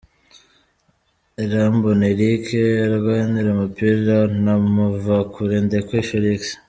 [1.43, 2.45] Irambona Eric
[2.85, 6.41] arwanira umupira na Muvakure Ndekwe Felix.